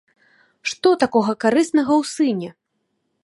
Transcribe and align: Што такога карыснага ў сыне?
Што 0.69 0.93
такога 1.03 1.33
карыснага 1.45 1.91
ў 2.01 2.03
сыне? 2.13 2.49